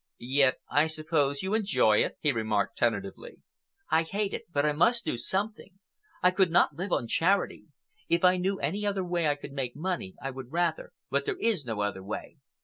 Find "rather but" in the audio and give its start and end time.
10.51-11.25